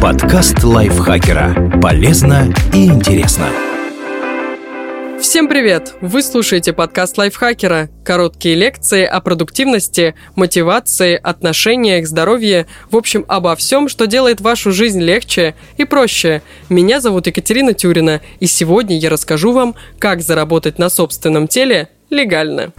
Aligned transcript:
Подкаст 0.00 0.64
лайфхакера. 0.64 1.78
Полезно 1.82 2.54
и 2.72 2.86
интересно. 2.86 3.48
Всем 5.20 5.46
привет! 5.46 5.94
Вы 6.00 6.22
слушаете 6.22 6.72
подкаст 6.72 7.18
лайфхакера. 7.18 7.90
Короткие 8.02 8.54
лекции 8.54 9.04
о 9.04 9.20
продуктивности, 9.20 10.14
мотивации, 10.36 11.20
отношениях, 11.22 12.06
здоровье, 12.06 12.66
в 12.90 12.96
общем, 12.96 13.26
обо 13.28 13.54
всем, 13.56 13.90
что 13.90 14.06
делает 14.06 14.40
вашу 14.40 14.72
жизнь 14.72 15.02
легче 15.02 15.54
и 15.76 15.84
проще. 15.84 16.40
Меня 16.70 17.00
зовут 17.00 17.26
Екатерина 17.26 17.74
Тюрина, 17.74 18.22
и 18.38 18.46
сегодня 18.46 18.96
я 18.96 19.10
расскажу 19.10 19.52
вам, 19.52 19.74
как 19.98 20.22
заработать 20.22 20.78
на 20.78 20.88
собственном 20.88 21.46
теле 21.46 21.90
легально. 22.08 22.72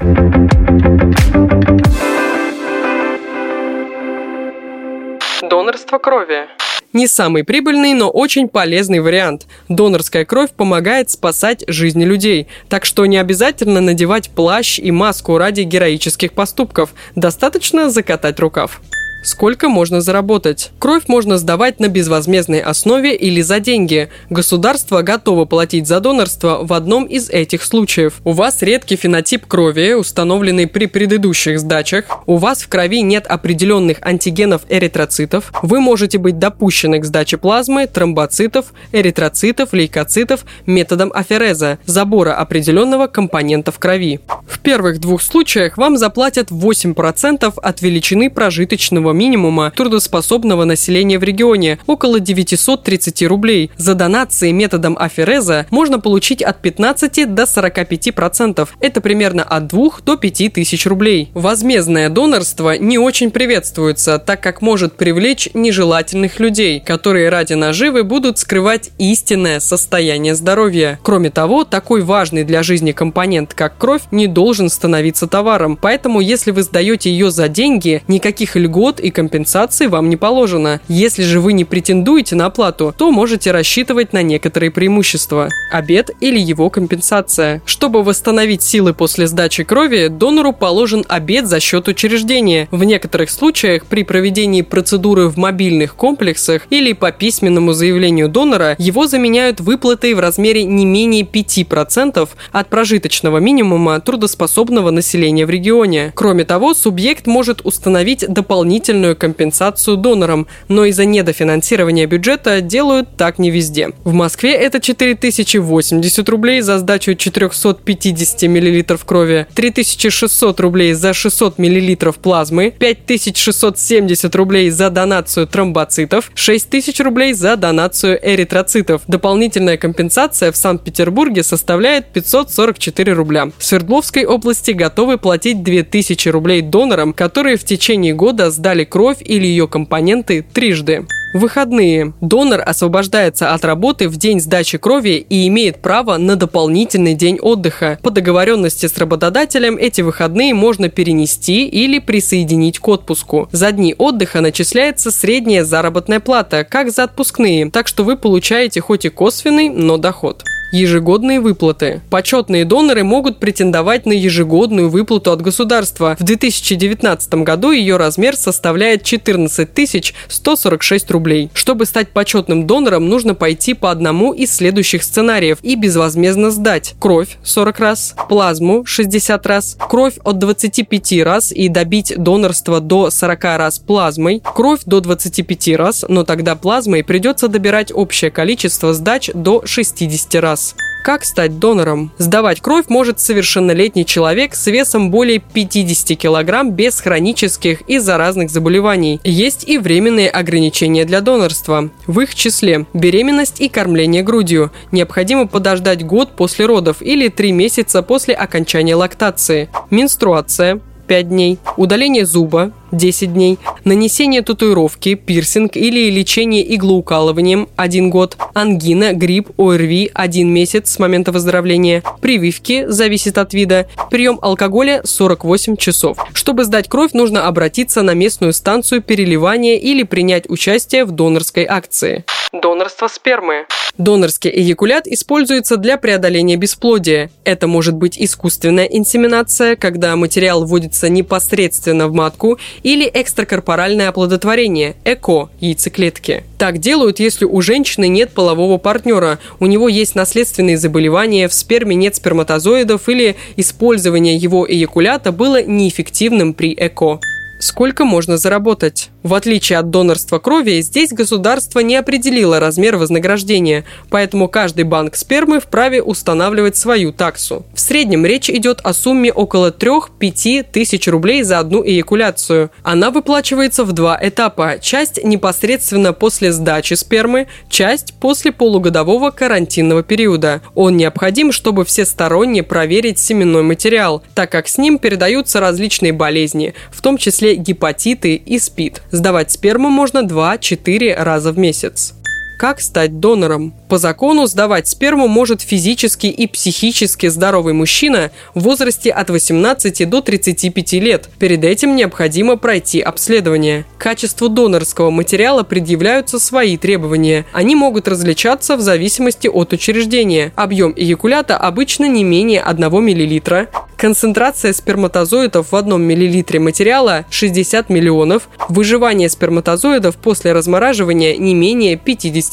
Донорство 5.43 5.99
крови. 5.99 6.47
Не 6.93 7.07
самый 7.07 7.45
прибыльный, 7.45 7.93
но 7.93 8.09
очень 8.09 8.49
полезный 8.49 8.99
вариант. 8.99 9.47
Донорская 9.69 10.25
кровь 10.25 10.51
помогает 10.51 11.09
спасать 11.09 11.63
жизни 11.67 12.03
людей, 12.03 12.47
так 12.67 12.83
что 12.83 13.05
не 13.05 13.17
обязательно 13.17 13.79
надевать 13.79 14.29
плащ 14.29 14.77
и 14.77 14.91
маску 14.91 15.37
ради 15.37 15.61
героических 15.61 16.33
поступков, 16.33 16.93
достаточно 17.15 17.89
закатать 17.89 18.39
рукав. 18.39 18.81
Сколько 19.23 19.69
можно 19.69 20.01
заработать? 20.01 20.71
Кровь 20.79 21.03
можно 21.07 21.37
сдавать 21.37 21.79
на 21.79 21.89
безвозмездной 21.89 22.59
основе 22.59 23.15
или 23.15 23.41
за 23.41 23.59
деньги. 23.59 24.09
Государство 24.31 25.03
готово 25.03 25.45
платить 25.45 25.87
за 25.87 25.99
донорство 25.99 26.61
в 26.63 26.73
одном 26.73 27.05
из 27.05 27.29
этих 27.29 27.63
случаев. 27.63 28.15
У 28.23 28.31
вас 28.31 28.63
редкий 28.63 28.95
фенотип 28.95 29.45
крови, 29.45 29.93
установленный 29.93 30.65
при 30.65 30.87
предыдущих 30.87 31.59
сдачах. 31.59 32.05
У 32.25 32.37
вас 32.37 32.63
в 32.63 32.67
крови 32.67 33.01
нет 33.03 33.27
определенных 33.27 33.97
антигенов 34.01 34.63
эритроцитов. 34.69 35.53
Вы 35.61 35.79
можете 35.81 36.17
быть 36.17 36.39
допущены 36.39 36.99
к 36.99 37.05
сдаче 37.05 37.37
плазмы, 37.37 37.85
тромбоцитов, 37.85 38.73
эритроцитов, 38.91 39.73
лейкоцитов 39.73 40.45
методом 40.65 41.11
афереза, 41.13 41.77
забора 41.85 42.33
определенного 42.33 43.05
компонента 43.05 43.71
в 43.71 43.77
крови. 43.77 44.19
В 44.47 44.59
первых 44.59 44.99
двух 44.99 45.21
случаях 45.21 45.77
вам 45.77 45.97
заплатят 45.97 46.49
8% 46.49 47.53
от 47.55 47.81
величины 47.81 48.31
прожиточного 48.31 49.10
прожиточного 49.11 49.13
минимума 49.13 49.71
трудоспособного 49.75 50.65
населения 50.65 51.19
в 51.19 51.23
регионе– 51.23 51.79
около 51.87 52.19
930 52.19 53.23
рублей. 53.23 53.71
За 53.77 53.93
донации 53.93 54.51
методом 54.51 54.97
афереза 54.99 55.65
можно 55.69 55.99
получить 55.99 56.41
от 56.41 56.61
15 56.61 57.33
до 57.33 57.43
45%. 57.43 58.67
Это 58.79 59.01
примерно 59.01 59.43
от 59.43 59.67
2 59.67 59.89
до 60.05 60.17
5 60.17 60.53
тысяч 60.53 60.85
рублей. 60.85 61.29
Возмездное 61.33 62.09
донорство 62.09 62.77
не 62.77 62.97
очень 62.97 63.31
приветствуется, 63.31 64.19
так 64.19 64.41
как 64.41 64.61
может 64.61 64.97
привлечь 64.97 65.49
нежелательных 65.53 66.39
людей, 66.39 66.79
которые 66.79 67.29
ради 67.29 67.53
наживы 67.53 68.03
будут 68.03 68.37
скрывать 68.37 68.91
истинное 68.97 69.59
состояние 69.59 70.35
здоровья. 70.35 70.99
Кроме 71.03 71.29
того, 71.29 71.63
такой 71.63 72.01
важный 72.01 72.43
для 72.43 72.63
жизни 72.63 72.91
компонент, 72.91 73.53
как 73.53 73.77
кровь, 73.77 74.01
не 74.11 74.27
должен 74.27 74.69
становиться 74.69 75.27
товаром. 75.27 75.77
Поэтому, 75.81 76.21
если 76.21 76.51
вы 76.51 76.63
сдаете 76.63 77.09
ее 77.11 77.31
за 77.31 77.47
деньги, 77.47 78.03
никаких 78.07 78.55
льгот 78.55 79.00
и 79.01 79.09
компенсации 79.09 79.87
вам 79.87 80.09
не 80.09 80.17
положено. 80.17 80.79
Если 80.87 81.23
же 81.23 81.39
вы 81.39 81.53
не 81.53 81.65
претендуете 81.65 82.35
на 82.35 82.45
оплату, 82.45 82.93
то 82.97 83.11
можете 83.11 83.51
рассчитывать 83.51 84.13
на 84.13 84.21
некоторые 84.21 84.71
преимущества. 84.71 85.49
Обед 85.71 86.11
или 86.19 86.39
его 86.39 86.69
компенсация. 86.69 87.61
Чтобы 87.65 88.03
восстановить 88.03 88.61
силы 88.61 88.93
после 88.93 89.27
сдачи 89.27 89.63
крови, 89.63 90.07
донору 90.07 90.53
положен 90.53 91.03
обед 91.07 91.47
за 91.47 91.59
счет 91.59 91.87
учреждения. 91.87 92.67
В 92.71 92.83
некоторых 92.83 93.29
случаях 93.29 93.85
при 93.85 94.03
проведении 94.03 94.61
процедуры 94.61 95.27
в 95.27 95.37
мобильных 95.37 95.95
комплексах 95.95 96.67
или 96.69 96.93
по 96.93 97.11
письменному 97.11 97.73
заявлению 97.73 98.29
донора 98.29 98.75
его 98.77 99.07
заменяют 99.07 99.59
выплатой 99.59 100.13
в 100.13 100.19
размере 100.19 100.63
не 100.63 100.85
менее 100.85 101.23
5% 101.23 102.29
от 102.51 102.69
прожиточного 102.69 103.39
минимума 103.39 103.99
трудоспособного 103.99 104.91
населения 104.91 105.45
в 105.45 105.49
регионе. 105.49 106.11
Кроме 106.15 106.45
того, 106.45 106.73
субъект 106.73 107.27
может 107.27 107.61
установить 107.63 108.25
дополнительные 108.27 108.90
дополнительную 108.91 109.15
компенсацию 109.15 109.97
донорам, 109.97 110.47
но 110.67 110.85
из-за 110.85 111.05
недофинансирования 111.05 112.07
бюджета 112.07 112.61
делают 112.61 113.15
так 113.17 113.39
не 113.39 113.49
везде. 113.49 113.91
В 114.03 114.13
Москве 114.13 114.51
это 114.53 114.79
4080 114.79 116.29
рублей 116.29 116.61
за 116.61 116.79
сдачу 116.79 117.15
450 117.15 118.43
мл 118.43 118.97
крови, 119.05 119.47
3600 119.55 120.59
рублей 120.59 120.93
за 120.93 121.13
600 121.13 121.57
мл 121.57 122.13
плазмы, 122.21 122.73
5670 122.77 124.35
рублей 124.35 124.69
за 124.69 124.89
донацию 124.89 125.47
тромбоцитов, 125.47 126.31
6000 126.35 126.99
рублей 127.01 127.33
за 127.33 127.55
донацию 127.55 128.19
эритроцитов. 128.21 129.01
Дополнительная 129.07 129.77
компенсация 129.77 130.51
в 130.51 130.57
Санкт-Петербурге 130.57 131.43
составляет 131.43 132.07
544 132.07 133.13
рубля. 133.13 133.51
В 133.57 133.63
Свердловской 133.63 134.25
области 134.25 134.71
готовы 134.71 135.17
платить 135.17 135.63
2000 135.63 136.29
рублей 136.29 136.61
донорам, 136.61 137.13
которые 137.13 137.55
в 137.57 137.63
течение 137.63 138.13
года 138.13 138.51
сдали 138.51 138.80
сдали 138.81 138.83
кровь 138.83 139.17
или 139.21 139.45
ее 139.45 139.67
компоненты 139.67 140.43
трижды. 140.53 141.05
Выходные. 141.33 142.13
Донор 142.19 142.61
освобождается 142.65 143.53
от 143.53 143.63
работы 143.63 144.09
в 144.09 144.17
день 144.17 144.41
сдачи 144.41 144.77
крови 144.77 145.25
и 145.29 145.47
имеет 145.47 145.81
право 145.81 146.17
на 146.17 146.35
дополнительный 146.35 147.13
день 147.13 147.39
отдыха. 147.41 147.97
По 148.03 148.11
договоренности 148.11 148.87
с 148.87 148.97
работодателем 148.97 149.77
эти 149.77 150.01
выходные 150.01 150.53
можно 150.53 150.89
перенести 150.89 151.67
или 151.67 151.99
присоединить 151.99 152.79
к 152.79 152.87
отпуску. 152.89 153.47
За 153.53 153.71
дни 153.71 153.95
отдыха 153.97 154.41
начисляется 154.41 155.09
средняя 155.09 155.63
заработная 155.63 156.19
плата, 156.19 156.65
как 156.69 156.91
за 156.91 157.03
отпускные, 157.03 157.71
так 157.71 157.87
что 157.87 158.03
вы 158.03 158.17
получаете 158.17 158.81
хоть 158.81 159.05
и 159.05 159.09
косвенный, 159.09 159.69
но 159.69 159.97
доход. 159.97 160.43
Ежегодные 160.71 161.41
выплаты. 161.41 162.01
Почетные 162.09 162.63
доноры 162.63 163.03
могут 163.03 163.39
претендовать 163.39 164.05
на 164.05 164.13
ежегодную 164.13 164.89
выплату 164.89 165.33
от 165.33 165.41
государства. 165.41 166.15
В 166.17 166.23
2019 166.23 167.33
году 167.43 167.71
ее 167.71 167.97
размер 167.97 168.37
составляет 168.37 169.03
14 169.03 170.13
146 170.29 171.11
рублей. 171.11 171.49
Чтобы 171.53 171.85
стать 171.85 172.11
почетным 172.11 172.67
донором, 172.67 173.09
нужно 173.09 173.35
пойти 173.35 173.73
по 173.73 173.91
одному 173.91 174.31
из 174.31 174.55
следующих 174.55 175.03
сценариев 175.03 175.57
и 175.61 175.75
безвозмездно 175.75 176.51
сдать. 176.51 176.95
Кровь 176.99 177.37
40 177.43 177.79
раз, 177.79 178.15
плазму 178.29 178.85
60 178.85 179.45
раз, 179.45 179.75
кровь 179.89 180.19
от 180.23 180.39
25 180.39 181.21
раз 181.23 181.51
и 181.51 181.67
добить 181.67 182.13
донорство 182.15 182.79
до 182.79 183.09
40 183.09 183.43
раз 183.43 183.79
плазмой, 183.79 184.41
кровь 184.55 184.81
до 184.85 185.01
25 185.01 185.75
раз, 185.75 186.05
но 186.07 186.23
тогда 186.23 186.55
плазмой 186.55 187.03
придется 187.03 187.49
добирать 187.49 187.91
общее 187.93 188.31
количество 188.31 188.93
сдач 188.93 189.29
до 189.33 189.63
60 189.65 190.35
раз 190.35 190.60
раз. 190.61 190.75
Как 191.03 191.25
стать 191.25 191.57
донором? 191.57 192.11
Сдавать 192.19 192.61
кровь 192.61 192.85
может 192.87 193.19
совершеннолетний 193.19 194.05
человек 194.05 194.53
с 194.53 194.67
весом 194.67 195.09
более 195.09 195.39
50 195.39 196.15
кг 196.15 196.69
без 196.69 197.01
хронических 197.01 197.81
и 197.87 197.97
заразных 197.97 198.51
заболеваний. 198.51 199.19
Есть 199.23 199.67
и 199.67 199.79
временные 199.79 200.29
ограничения 200.29 201.03
для 201.05 201.21
донорства. 201.21 201.89
В 202.05 202.19
их 202.19 202.35
числе 202.35 202.85
беременность 202.93 203.61
и 203.61 203.67
кормление 203.67 204.21
грудью. 204.21 204.71
Необходимо 204.91 205.47
подождать 205.47 206.05
год 206.05 206.35
после 206.35 206.67
родов 206.67 207.01
или 207.01 207.29
3 207.29 207.51
месяца 207.51 208.03
после 208.03 208.35
окончания 208.35 208.93
лактации. 208.93 209.69
Менструация, 209.89 210.81
5 211.11 211.27
дней, 211.27 211.57
удаление 211.75 212.25
зуба 212.25 212.71
10 212.93 213.33
дней, 213.33 213.59
нанесение 213.83 214.41
татуировки, 214.43 215.15
пирсинг 215.15 215.75
или 215.75 216.09
лечение 216.09 216.63
иглоукалыванием 216.73 217.67
1 217.75 218.09
год, 218.09 218.37
ангина, 218.53 219.11
грипп, 219.11 219.49
ОРВИ 219.57 220.11
1 220.13 220.47
месяц 220.47 220.89
с 220.89 220.99
момента 220.99 221.33
выздоровления, 221.33 222.01
прививки 222.21 222.85
зависит 222.87 223.37
от 223.37 223.53
вида, 223.53 223.89
прием 224.09 224.39
алкоголя 224.41 225.01
48 225.03 225.75
часов. 225.75 226.17
Чтобы 226.31 226.63
сдать 226.63 226.87
кровь, 226.87 227.11
нужно 227.11 227.45
обратиться 227.45 228.03
на 228.03 228.13
местную 228.13 228.53
станцию 228.53 229.01
переливания 229.01 229.75
или 229.75 230.03
принять 230.03 230.49
участие 230.49 231.03
в 231.03 231.11
донорской 231.11 231.65
акции. 231.65 232.23
Донорство 232.51 233.07
спермы. 233.07 233.65
Донорский 233.97 234.51
эякулят 234.51 235.07
используется 235.07 235.77
для 235.77 235.97
преодоления 235.97 236.57
бесплодия. 236.57 237.31
Это 237.45 237.65
может 237.67 237.95
быть 237.95 238.19
искусственная 238.19 238.83
инсеминация, 238.85 239.77
когда 239.77 240.17
материал 240.17 240.65
вводится 240.65 241.07
непосредственно 241.07 242.09
в 242.09 242.13
матку, 242.13 242.59
или 242.83 243.09
экстракорпоральное 243.13 244.09
оплодотворение– 244.09 244.95
ЭКО– 245.05 245.49
яйцеклетки. 245.61 246.43
Так 246.57 246.79
делают, 246.79 247.21
если 247.21 247.45
у 247.45 247.61
женщины 247.61 248.09
нет 248.09 248.33
полового 248.33 248.77
партнера, 248.77 249.39
у 249.61 249.65
него 249.65 249.87
есть 249.87 250.15
наследственные 250.15 250.77
заболевания, 250.77 251.47
в 251.47 251.53
сперме 251.53 251.95
нет 251.95 252.17
сперматозоидов 252.17 253.07
или 253.07 253.37
использование 253.55 254.35
его 254.35 254.69
эякулята 254.69 255.31
было 255.31 255.63
неэффективным 255.63 256.53
при 256.53 256.73
ЭКО. 256.77 257.21
Сколько 257.61 258.05
можно 258.05 258.37
заработать? 258.37 259.09
В 259.23 259.35
отличие 259.35 259.77
от 259.77 259.91
донорства 259.91 260.39
крови, 260.39 260.81
здесь 260.81 261.11
государство 261.11 261.79
не 261.79 261.95
определило 261.95 262.59
размер 262.59 262.97
вознаграждения, 262.97 263.85
поэтому 264.09 264.47
каждый 264.47 264.83
банк 264.83 265.15
спермы 265.15 265.59
вправе 265.59 266.01
устанавливать 266.01 266.75
свою 266.75 267.13
таксу. 267.13 267.63
В 267.75 267.79
среднем 267.79 268.25
речь 268.25 268.49
идет 268.49 268.79
о 268.83 268.93
сумме 268.93 269.31
около 269.31 269.69
3-5 269.69 270.65
тысяч 270.71 271.07
рублей 271.07 271.43
за 271.43 271.59
одну 271.59 271.85
эякуляцию. 271.85 272.71
Она 272.81 273.11
выплачивается 273.11 273.83
в 273.83 273.91
два 273.91 274.17
этапа. 274.19 274.77
Часть 274.81 275.23
непосредственно 275.23 276.13
после 276.13 276.51
сдачи 276.51 276.95
спермы, 276.95 277.47
часть 277.69 278.15
после 278.15 278.51
полугодового 278.51 279.29
карантинного 279.29 280.01
периода. 280.01 280.61
Он 280.73 280.97
необходим, 280.97 281.51
чтобы 281.51 281.85
всесторонне 281.85 282.63
проверить 282.63 283.19
семенной 283.19 283.61
материал, 283.61 284.23
так 284.33 284.51
как 284.51 284.67
с 284.67 284.79
ним 284.79 284.97
передаются 284.97 285.59
различные 285.59 286.11
болезни, 286.11 286.73
в 286.91 287.01
том 287.01 287.17
числе 287.17 287.55
гепатиты 287.55 288.33
и 288.35 288.57
СПИД. 288.57 289.03
Сдавать 289.11 289.51
сперму 289.51 289.89
можно 289.89 290.19
2-4 290.19 291.15
раза 291.21 291.51
в 291.51 291.57
месяц. 291.57 292.13
Как 292.61 292.79
стать 292.79 293.19
донором? 293.19 293.73
По 293.89 293.97
закону 293.97 294.45
сдавать 294.45 294.87
сперму 294.87 295.27
может 295.27 295.61
физически 295.61 296.27
и 296.27 296.45
психически 296.45 297.25
здоровый 297.25 297.73
мужчина 297.73 298.29
в 298.53 298.61
возрасте 298.61 299.09
от 299.09 299.31
18 299.31 300.07
до 300.07 300.21
35 300.21 300.93
лет. 300.93 301.27
Перед 301.39 301.63
этим 301.63 301.95
необходимо 301.95 302.57
пройти 302.57 303.01
обследование. 303.01 303.85
К 303.97 304.01
качеству 304.03 304.47
донорского 304.47 305.09
материала 305.09 305.63
предъявляются 305.63 306.37
свои 306.37 306.77
требования. 306.77 307.47
Они 307.51 307.75
могут 307.75 308.07
различаться 308.07 308.77
в 308.77 308.81
зависимости 308.81 309.47
от 309.47 309.73
учреждения. 309.73 310.53
Объем 310.55 310.93
эякулята 310.95 311.57
обычно 311.57 312.07
не 312.07 312.23
менее 312.23 312.61
1 312.61 312.91
мл. 312.91 313.67
Концентрация 313.97 314.73
сперматозоидов 314.73 315.71
в 315.71 315.75
одном 315.75 316.01
миллилитре 316.01 316.59
материала 316.59 317.25
60 317.29 317.89
миллионов. 317.89 318.49
Выживание 318.67 319.29
сперматозоидов 319.29 320.17
после 320.17 320.53
размораживания 320.53 321.37
не 321.37 321.53
менее 321.53 322.01
50%. 322.03 322.50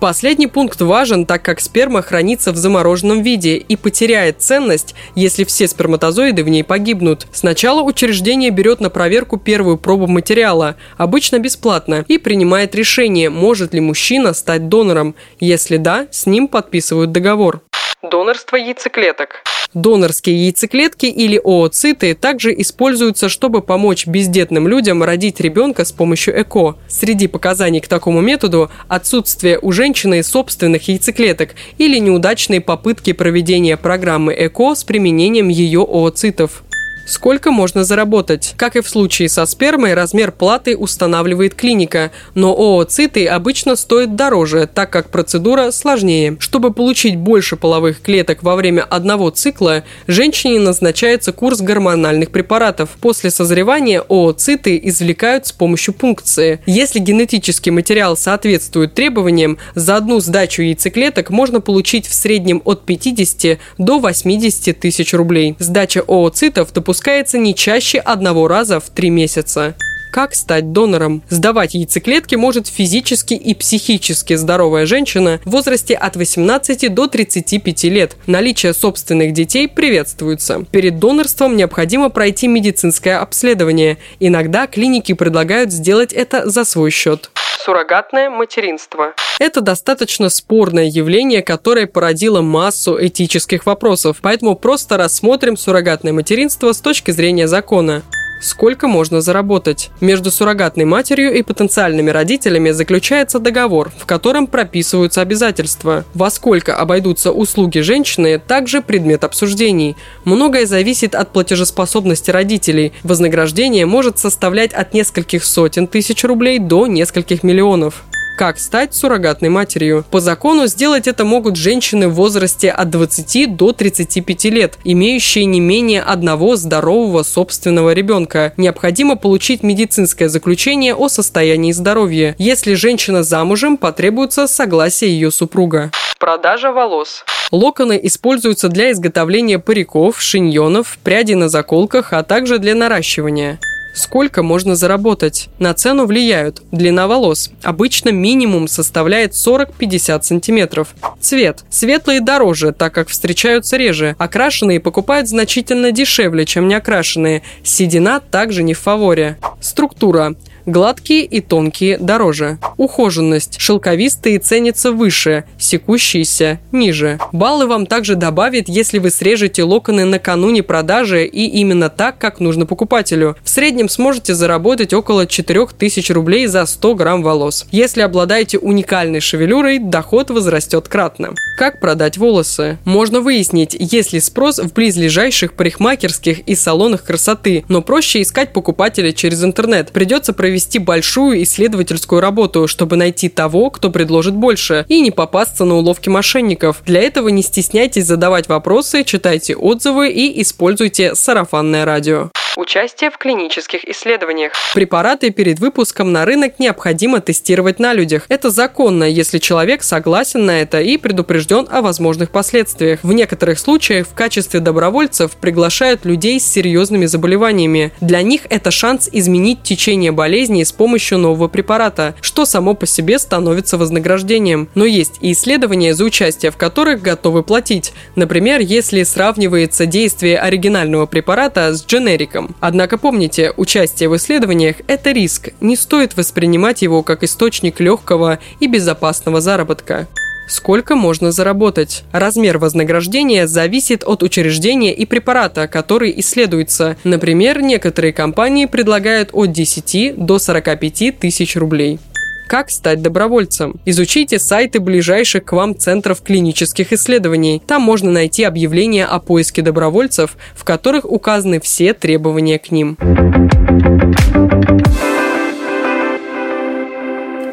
Последний 0.00 0.46
пункт 0.46 0.80
важен, 0.80 1.26
так 1.26 1.42
как 1.42 1.60
сперма 1.60 2.02
хранится 2.02 2.52
в 2.52 2.56
замороженном 2.56 3.22
виде 3.22 3.56
и 3.56 3.76
потеряет 3.76 4.40
ценность, 4.40 4.94
если 5.14 5.44
все 5.44 5.68
сперматозоиды 5.68 6.44
в 6.44 6.48
ней 6.48 6.64
погибнут. 6.64 7.26
Сначала 7.32 7.82
учреждение 7.82 8.50
берет 8.50 8.80
на 8.80 8.90
проверку 8.90 9.38
первую 9.38 9.76
пробу 9.76 10.06
материала, 10.06 10.76
обычно 10.96 11.38
бесплатно, 11.38 12.04
и 12.08 12.18
принимает 12.18 12.74
решение, 12.74 13.30
может 13.30 13.74
ли 13.74 13.80
мужчина 13.80 14.34
стать 14.34 14.68
донором. 14.68 15.14
Если 15.40 15.76
да, 15.76 16.06
с 16.10 16.26
ним 16.26 16.48
подписывают 16.48 17.12
договор. 17.12 17.62
Донорство 18.02 18.56
яйцеклеток. 18.56 19.42
Донорские 19.74 20.46
яйцеклетки 20.46 21.06
или 21.06 21.38
ооциты 21.42 22.14
также 22.14 22.58
используются, 22.58 23.28
чтобы 23.28 23.60
помочь 23.60 24.06
бездетным 24.06 24.66
людям 24.66 25.02
родить 25.02 25.40
ребенка 25.40 25.84
с 25.84 25.92
помощью 25.92 26.40
ЭКО. 26.40 26.76
Среди 26.88 27.26
показаний 27.26 27.80
к 27.80 27.88
такому 27.88 28.22
методу– 28.22 28.70
отсутствие 28.88 29.58
у 29.60 29.70
женщины 29.72 30.22
собственных 30.22 30.88
яйцеклеток 30.88 31.50
или 31.76 31.98
неудачные 31.98 32.62
попытки 32.62 33.12
проведения 33.12 33.76
программы 33.76 34.34
ЭКО 34.34 34.74
с 34.74 34.84
применением 34.84 35.48
ее 35.48 35.80
ооцитов. 35.80 36.62
Сколько 37.08 37.50
можно 37.50 37.84
заработать? 37.84 38.52
Как 38.58 38.76
и 38.76 38.82
в 38.82 38.88
случае 38.88 39.30
со 39.30 39.46
спермой, 39.46 39.94
размер 39.94 40.30
платы 40.30 40.76
устанавливает 40.76 41.54
клиника, 41.54 42.10
но 42.34 42.54
ооциты 42.54 43.26
обычно 43.26 43.76
стоят 43.76 44.14
дороже, 44.14 44.68
так 44.72 44.90
как 44.90 45.08
процедура 45.08 45.70
сложнее. 45.70 46.36
Чтобы 46.38 46.70
получить 46.70 47.16
больше 47.16 47.56
половых 47.56 48.02
клеток 48.02 48.42
во 48.42 48.56
время 48.56 48.82
одного 48.82 49.30
цикла, 49.30 49.84
женщине 50.06 50.60
назначается 50.60 51.32
курс 51.32 51.62
гормональных 51.62 52.30
препаратов. 52.30 52.90
После 53.00 53.30
созревания 53.30 54.04
ооциты 54.06 54.78
извлекают 54.84 55.46
с 55.46 55.52
помощью 55.52 55.94
пункции. 55.94 56.60
Если 56.66 56.98
генетический 56.98 57.72
материал 57.72 58.18
соответствует 58.18 58.92
требованиям, 58.92 59.56
за 59.74 59.96
одну 59.96 60.20
сдачу 60.20 60.60
яйцеклеток 60.60 61.30
можно 61.30 61.62
получить 61.62 62.06
в 62.06 62.12
среднем 62.12 62.60
от 62.66 62.84
50 62.84 63.58
до 63.78 63.98
80 63.98 64.78
тысяч 64.78 65.14
рублей. 65.14 65.56
Сдача 65.58 66.04
ооцитов 66.06 66.70
допускается 66.74 66.97
допускается 66.98 67.38
не 67.38 67.54
чаще 67.54 68.00
одного 68.00 68.48
раза 68.48 68.80
в 68.80 68.90
три 68.90 69.08
месяца. 69.08 69.76
Как 70.10 70.34
стать 70.34 70.72
донором? 70.72 71.22
Сдавать 71.28 71.74
яйцеклетки 71.74 72.34
может 72.34 72.66
физически 72.66 73.34
и 73.34 73.54
психически 73.54 74.34
здоровая 74.34 74.84
женщина 74.84 75.38
в 75.44 75.50
возрасте 75.50 75.94
от 75.94 76.16
18 76.16 76.92
до 76.92 77.06
35 77.06 77.84
лет. 77.84 78.16
Наличие 78.26 78.74
собственных 78.74 79.32
детей 79.32 79.68
приветствуется. 79.68 80.64
Перед 80.72 80.98
донорством 80.98 81.56
необходимо 81.56 82.08
пройти 82.08 82.48
медицинское 82.48 83.18
обследование. 83.18 83.98
Иногда 84.18 84.66
клиники 84.66 85.12
предлагают 85.12 85.70
сделать 85.70 86.12
это 86.12 86.50
за 86.50 86.64
свой 86.64 86.90
счет 86.90 87.30
суррогатное 87.68 88.30
материнство. 88.30 89.12
Это 89.38 89.60
достаточно 89.60 90.30
спорное 90.30 90.86
явление, 90.86 91.42
которое 91.42 91.86
породило 91.86 92.40
массу 92.40 92.96
этических 92.98 93.66
вопросов, 93.66 94.20
поэтому 94.22 94.56
просто 94.56 94.96
рассмотрим 94.96 95.58
суррогатное 95.58 96.14
материнство 96.14 96.72
с 96.72 96.80
точки 96.80 97.10
зрения 97.10 97.46
закона. 97.46 98.04
Сколько 98.40 98.88
можно 98.88 99.20
заработать? 99.20 99.90
Между 100.00 100.30
суррогатной 100.30 100.84
матерью 100.84 101.34
и 101.34 101.42
потенциальными 101.42 102.10
родителями 102.10 102.70
заключается 102.70 103.38
договор, 103.38 103.90
в 103.96 104.06
котором 104.06 104.46
прописываются 104.46 105.20
обязательства. 105.20 106.04
Во 106.14 106.30
сколько 106.30 106.76
обойдутся 106.76 107.32
услуги 107.32 107.80
женщины, 107.80 108.38
также 108.38 108.80
предмет 108.80 109.24
обсуждений. 109.24 109.96
Многое 110.24 110.66
зависит 110.66 111.14
от 111.14 111.32
платежеспособности 111.32 112.30
родителей. 112.30 112.92
Вознаграждение 113.02 113.86
может 113.86 114.18
составлять 114.18 114.72
от 114.72 114.94
нескольких 114.94 115.44
сотен 115.44 115.86
тысяч 115.86 116.24
рублей 116.24 116.58
до 116.58 116.86
нескольких 116.86 117.42
миллионов. 117.42 118.04
Как 118.38 118.60
стать 118.60 118.94
суррогатной 118.94 119.48
матерью? 119.48 120.04
По 120.12 120.20
закону 120.20 120.68
сделать 120.68 121.08
это 121.08 121.24
могут 121.24 121.56
женщины 121.56 122.06
в 122.06 122.14
возрасте 122.14 122.70
от 122.70 122.88
20 122.88 123.56
до 123.56 123.72
35 123.72 124.44
лет, 124.44 124.78
имеющие 124.84 125.44
не 125.44 125.58
менее 125.58 126.02
одного 126.02 126.54
здорового 126.54 127.24
собственного 127.24 127.92
ребенка. 127.94 128.52
Необходимо 128.56 129.16
получить 129.16 129.64
медицинское 129.64 130.28
заключение 130.28 130.94
о 130.94 131.08
состоянии 131.08 131.72
здоровья. 131.72 132.36
Если 132.38 132.74
женщина 132.74 133.24
замужем, 133.24 133.76
потребуется 133.76 134.46
согласие 134.46 135.10
ее 135.10 135.32
супруга. 135.32 135.90
Продажа 136.20 136.70
волос. 136.70 137.24
Локоны 137.50 137.98
используются 138.04 138.68
для 138.68 138.92
изготовления 138.92 139.58
париков, 139.58 140.22
шиньонов, 140.22 140.98
прядей 141.02 141.34
на 141.34 141.48
заколках, 141.48 142.12
а 142.12 142.22
также 142.22 142.60
для 142.60 142.76
наращивания. 142.76 143.58
Сколько 143.94 144.42
можно 144.42 144.76
заработать? 144.76 145.48
На 145.58 145.74
цену 145.74 146.06
влияют 146.06 146.62
длина 146.70 147.06
волос. 147.06 147.50
Обычно 147.62 148.10
минимум 148.10 148.68
составляет 148.68 149.32
40-50 149.32 150.22
сантиметров. 150.22 150.94
Цвет. 151.20 151.64
Светлые 151.70 152.20
дороже, 152.20 152.72
так 152.72 152.94
как 152.94 153.08
встречаются 153.08 153.76
реже. 153.76 154.14
Окрашенные 154.18 154.80
покупают 154.80 155.28
значительно 155.28 155.90
дешевле, 155.92 156.46
чем 156.46 156.68
неокрашенные. 156.68 157.42
Седина 157.62 158.20
также 158.20 158.62
не 158.62 158.74
в 158.74 158.78
фаворе. 158.78 159.38
Структура. 159.60 160.34
Гладкие 160.68 161.24
и 161.24 161.40
тонкие 161.40 161.96
дороже. 161.96 162.58
Ухоженность. 162.76 163.58
Шелковистые 163.58 164.38
ценятся 164.38 164.92
выше, 164.92 165.44
секущиеся 165.58 166.60
ниже. 166.72 167.18
Баллы 167.32 167.66
вам 167.66 167.86
также 167.86 168.16
добавят, 168.16 168.68
если 168.68 168.98
вы 168.98 169.08
срежете 169.08 169.62
локоны 169.62 170.04
накануне 170.04 170.62
продажи 170.62 171.24
и 171.24 171.46
именно 171.46 171.88
так, 171.88 172.18
как 172.18 172.38
нужно 172.38 172.66
покупателю. 172.66 173.34
В 173.42 173.48
среднем 173.48 173.88
сможете 173.88 174.34
заработать 174.34 174.92
около 174.92 175.26
4000 175.26 176.12
рублей 176.12 176.46
за 176.46 176.66
100 176.66 176.94
грамм 176.96 177.22
волос. 177.22 177.64
Если 177.70 178.02
обладаете 178.02 178.58
уникальной 178.58 179.20
шевелюрой, 179.20 179.78
доход 179.78 180.28
возрастет 180.28 180.86
кратно. 180.86 181.30
Как 181.58 181.80
продать 181.80 182.18
волосы? 182.18 182.76
Можно 182.84 183.22
выяснить, 183.22 183.74
есть 183.78 184.12
ли 184.12 184.20
спрос 184.20 184.58
в 184.58 184.74
близлежащих 184.74 185.54
парикмахерских 185.54 186.40
и 186.40 186.54
салонах 186.54 187.04
красоты, 187.04 187.64
но 187.68 187.80
проще 187.80 188.20
искать 188.20 188.52
покупателя 188.52 189.12
через 189.12 189.42
интернет. 189.42 189.92
Придется 189.92 190.34
провести 190.34 190.57
провести 190.58 190.80
большую 190.80 191.44
исследовательскую 191.44 192.20
работу, 192.20 192.66
чтобы 192.66 192.96
найти 192.96 193.28
того, 193.28 193.70
кто 193.70 193.90
предложит 193.90 194.34
больше, 194.34 194.84
и 194.88 195.00
не 195.00 195.12
попасться 195.12 195.64
на 195.64 195.76
уловки 195.76 196.08
мошенников. 196.08 196.82
Для 196.84 197.00
этого 197.00 197.28
не 197.28 197.42
стесняйтесь 197.42 198.06
задавать 198.06 198.48
вопросы, 198.48 199.04
читайте 199.04 199.54
отзывы 199.54 200.10
и 200.10 200.42
используйте 200.42 201.14
сарафанное 201.14 201.84
радио. 201.84 202.30
Участие 202.58 203.12
в 203.12 203.18
клинических 203.18 203.84
исследованиях. 203.84 204.50
Препараты 204.74 205.30
перед 205.30 205.60
выпуском 205.60 206.10
на 206.10 206.24
рынок 206.24 206.58
необходимо 206.58 207.20
тестировать 207.20 207.78
на 207.78 207.92
людях. 207.92 208.26
Это 208.28 208.50
законно, 208.50 209.04
если 209.04 209.38
человек 209.38 209.84
согласен 209.84 210.44
на 210.44 210.60
это 210.60 210.80
и 210.80 210.96
предупрежден 210.96 211.68
о 211.70 211.82
возможных 211.82 212.32
последствиях. 212.32 212.98
В 213.04 213.12
некоторых 213.12 213.60
случаях 213.60 214.08
в 214.08 214.14
качестве 214.14 214.58
добровольцев 214.58 215.36
приглашают 215.36 216.04
людей 216.04 216.40
с 216.40 216.50
серьезными 216.50 217.06
заболеваниями. 217.06 217.92
Для 218.00 218.22
них 218.22 218.40
это 218.50 218.72
шанс 218.72 219.08
изменить 219.12 219.62
течение 219.62 220.10
болезни 220.10 220.64
с 220.64 220.72
помощью 220.72 221.18
нового 221.18 221.46
препарата, 221.46 222.16
что 222.20 222.44
само 222.44 222.74
по 222.74 222.86
себе 222.86 223.20
становится 223.20 223.78
вознаграждением. 223.78 224.68
Но 224.74 224.84
есть 224.84 225.18
и 225.20 225.30
исследования, 225.30 225.94
за 225.94 226.02
участие 226.02 226.50
в 226.50 226.56
которых 226.56 227.02
готовы 227.02 227.44
платить. 227.44 227.92
Например, 228.16 228.58
если 228.58 229.04
сравнивается 229.04 229.86
действие 229.86 230.40
оригинального 230.40 231.06
препарата 231.06 231.72
с 231.72 231.86
дженериком. 231.86 232.47
Однако 232.60 232.98
помните, 232.98 233.52
участие 233.56 234.08
в 234.08 234.16
исследованиях– 234.16 234.76
это 234.86 235.12
риск, 235.12 235.50
не 235.60 235.76
стоит 235.76 236.16
воспринимать 236.16 236.82
его 236.82 237.02
как 237.02 237.22
источник 237.22 237.80
легкого 237.80 238.38
и 238.60 238.66
безопасного 238.66 239.40
заработка. 239.40 240.08
Сколько 240.48 240.96
можно 240.96 241.30
заработать? 241.30 242.04
Размер 242.10 242.56
вознаграждения 242.56 243.46
зависит 243.46 244.02
от 244.02 244.22
учреждения 244.22 244.94
и 244.94 245.04
препарата, 245.04 245.68
который 245.68 246.12
исследуется. 246.20 246.96
Например, 247.04 247.60
некоторые 247.60 248.14
компании 248.14 248.64
предлагают 248.64 249.28
от 249.32 249.52
10 249.52 250.14
до 250.16 250.38
45 250.38 251.18
тысяч 251.20 251.54
рублей. 251.54 252.00
Как 252.48 252.70
стать 252.70 253.02
добровольцем? 253.02 253.78
Изучите 253.84 254.38
сайты 254.38 254.80
ближайших 254.80 255.44
к 255.44 255.52
вам 255.52 255.76
центров 255.76 256.22
клинических 256.22 256.94
исследований. 256.94 257.60
Там 257.66 257.82
можно 257.82 258.10
найти 258.10 258.42
объявления 258.42 259.04
о 259.04 259.18
поиске 259.18 259.60
добровольцев, 259.60 260.38
в 260.54 260.64
которых 260.64 261.04
указаны 261.04 261.60
все 261.60 261.92
требования 261.92 262.58
к 262.58 262.70
ним. 262.70 262.96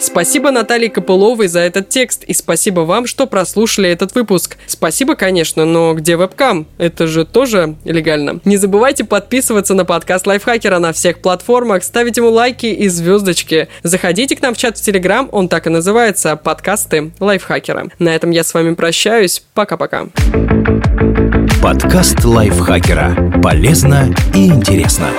Спасибо 0.05 0.51
Наталье 0.51 0.89
Копыловой 0.89 1.47
за 1.47 1.61
этот 1.61 1.89
текст 1.89 2.23
и 2.25 2.33
спасибо 2.33 2.81
вам, 2.81 3.07
что 3.07 3.25
прослушали 3.25 3.89
этот 3.89 4.13
выпуск. 4.13 4.57
Спасибо, 4.67 5.15
конечно, 5.15 5.65
но 5.65 5.95
где 5.95 6.15
вебкам? 6.15 6.67
Это 6.77 7.07
же 7.07 7.25
тоже 7.25 7.75
легально. 7.85 8.39
Не 8.45 8.57
забывайте 8.57 9.03
подписываться 9.03 9.73
на 9.73 9.83
подкаст 9.83 10.27
Лайфхакера 10.27 10.77
на 10.77 10.93
всех 10.93 11.19
платформах, 11.19 11.83
ставить 11.83 12.17
ему 12.17 12.29
лайки 12.29 12.67
и 12.67 12.87
звездочки. 12.87 13.67
Заходите 13.81 14.35
к 14.35 14.41
нам 14.43 14.53
в 14.53 14.57
чат 14.57 14.77
в 14.77 14.81
Телеграм, 14.81 15.27
он 15.31 15.49
так 15.49 15.65
и 15.65 15.71
называется 15.71 16.35
«Подкасты 16.35 17.11
Лайфхакера». 17.19 17.87
На 17.97 18.15
этом 18.15 18.29
я 18.29 18.43
с 18.43 18.53
вами 18.53 18.75
прощаюсь. 18.75 19.43
Пока-пока. 19.55 20.05
Подкаст 21.63 22.23
Лайфхакера. 22.23 23.41
Полезно 23.41 24.13
и 24.35 24.49
интересно. 24.49 25.09